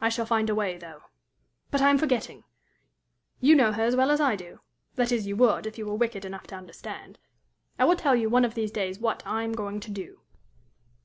I 0.00 0.08
shall 0.08 0.24
find 0.24 0.48
a 0.48 0.54
way, 0.54 0.76
though. 0.78 1.02
But 1.72 1.82
I 1.82 1.90
am 1.90 1.98
forgetting! 1.98 2.44
you 3.40 3.56
know 3.56 3.72
her 3.72 3.82
as 3.82 3.96
well 3.96 4.12
as 4.12 4.20
I 4.20 4.36
do 4.36 4.60
that 4.94 5.10
is, 5.10 5.26
you 5.26 5.34
would, 5.34 5.66
if 5.66 5.76
you 5.76 5.84
were 5.86 5.96
wicked 5.96 6.24
enough 6.24 6.46
to 6.46 6.54
understand. 6.54 7.18
I 7.76 7.84
will 7.84 7.96
tell 7.96 8.14
you 8.14 8.30
one 8.30 8.44
of 8.44 8.54
these 8.54 8.70
days 8.70 9.00
what, 9.00 9.20
I 9.26 9.42
am 9.42 9.54
going 9.54 9.80
to 9.80 9.90
do. 9.90 10.20